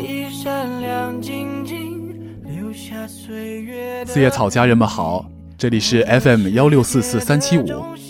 [0.00, 7.66] 一闪亮晶晶，留下岁月四叶草家人们好，这里是 FM 幺六四四三七五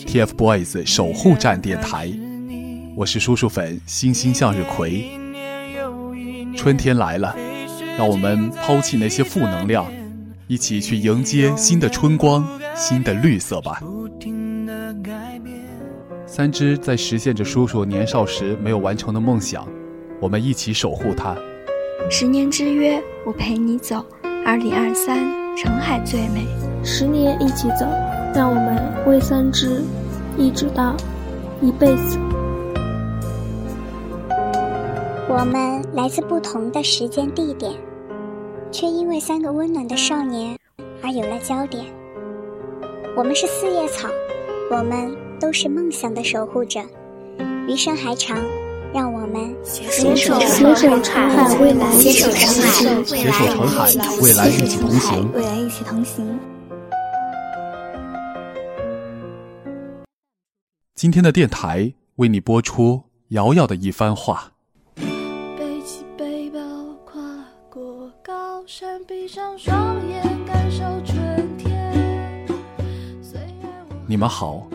[0.07, 2.09] TFBOYS 守护站电台，
[2.95, 5.11] 我是叔叔粉星星向日葵。
[6.57, 7.35] 春天来了，
[7.99, 9.85] 让我们抛弃那些负能量，
[10.47, 12.47] 一起去迎接新的春光、
[12.77, 13.83] 新的绿色吧。
[16.25, 19.67] 三只在实现着叔叔年少时没有完成的梦想，
[20.21, 21.37] 我们一起守护它。
[22.09, 24.05] 十年之约，我陪你走。
[24.47, 25.19] 二零二三，
[25.57, 26.47] 澄海最美。
[26.83, 27.87] 十年一起走，
[28.35, 29.83] 让我们为三只，
[30.37, 30.97] 一直到
[31.61, 32.19] 一辈子。
[35.29, 37.73] 我们来自不同的时间地点，
[38.71, 40.57] 却因为三个温暖的少年
[41.03, 41.85] 而有了焦点。
[43.17, 44.09] 我们是四叶草，
[44.71, 45.15] 我们。
[45.41, 46.81] 都是梦想的守护者，
[47.67, 48.37] 余生还长，
[48.93, 53.89] 让我们携手携手成海未来，携手成海携手成海
[54.21, 56.39] 未来一起同行，未来一起同行。
[60.97, 64.51] 今天的电台为你播出瑶瑶的一番话。
[64.97, 66.59] 背起背包，
[67.05, 67.23] 跨
[67.71, 72.45] 过高山，闭上双眼，感受春天。
[74.09, 74.67] 你们好。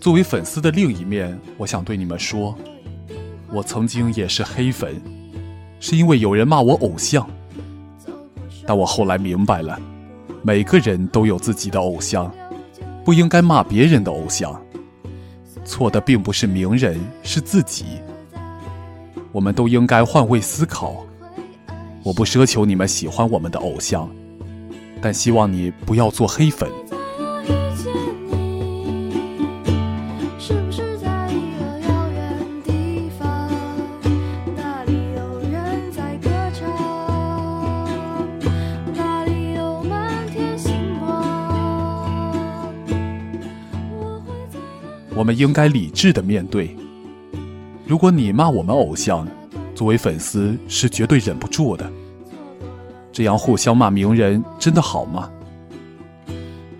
[0.00, 2.56] 作为粉丝的另一面，我想对你们说，
[3.52, 5.00] 我曾经也是黑粉，
[5.80, 7.28] 是因为有人骂我偶像。
[8.66, 9.80] 但我后来明白了，
[10.42, 12.30] 每个人都有自己的偶像，
[13.04, 14.60] 不应该骂别人的偶像。
[15.64, 17.84] 错的并不是名人，是自己。
[19.32, 21.04] 我们都应该换位思考。
[22.02, 24.08] 我不奢求你们喜欢我们的偶像，
[25.00, 26.68] 但希望你不要做黑粉。
[45.18, 46.76] 我们应该理智的面对。
[47.84, 49.26] 如果你骂我们偶像，
[49.74, 51.90] 作为粉丝是绝对忍不住的。
[53.10, 55.28] 这样互相骂名人真的好吗？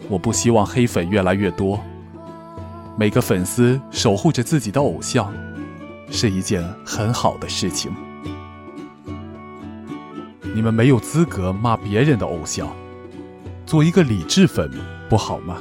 [0.08, 1.80] 我不希望黑粉越来越多。
[2.96, 5.34] 每个粉丝守护着自己的偶像，
[6.08, 7.90] 是一件很好的事情。
[10.54, 12.68] 你们没有资格骂别人的偶像，
[13.66, 14.70] 做一个理智粉
[15.08, 15.56] 不好吗？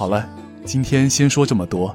[0.00, 0.26] 好了，
[0.64, 1.94] 今天先说这么多。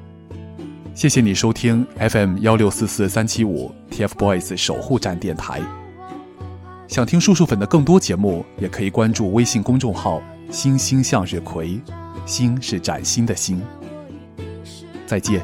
[0.93, 5.59] 谢谢你收听 FM 幺六四四三七五 TFBOYS 守护站电台。
[6.87, 10.21] 想听叔叔粉的更多节目，也可以关注微信公众号
[10.53, 11.81] “星星向日葵”，
[12.27, 13.59] 星是崭新的星。
[15.07, 15.41] 再见。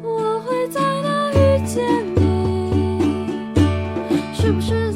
[0.00, 1.82] 我会在哪遇见
[2.14, 3.56] 你？
[4.32, 4.91] 是不是？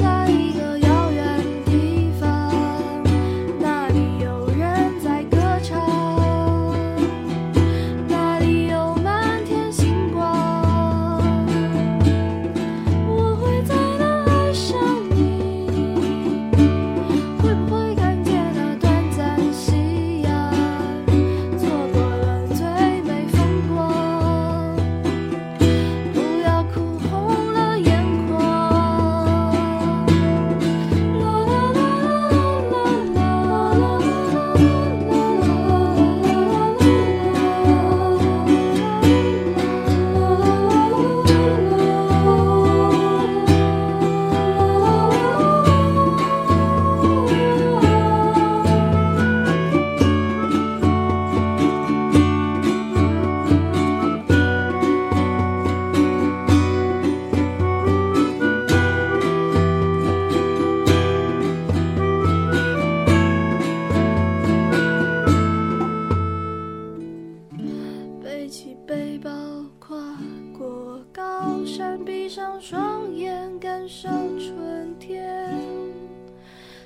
[74.39, 75.51] 春天。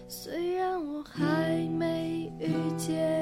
[0.07, 3.20] 虽然我还没遇见